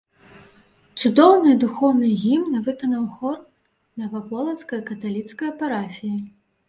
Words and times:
Цудоўныя 1.01 1.59
духоўныя 1.63 2.15
гімны 2.23 2.57
выканаў 2.69 3.03
хор 3.19 3.37
наваполацкае 4.05 4.81
каталіцкае 4.89 5.51
парафіі. 5.61 6.15